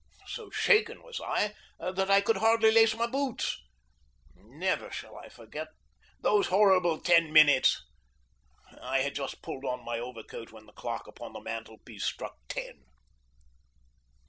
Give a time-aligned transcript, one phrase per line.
[0.25, 3.61] So shaken was I that I could hardly lace my boots.
[4.33, 5.67] Never shall I forget
[6.19, 7.79] those horrible ten minutes.
[8.81, 12.37] I had just pulled on my overcoat when the clock upon the mantel piece struck
[12.47, 12.83] ten.